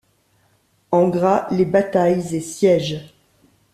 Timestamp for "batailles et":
1.63-2.41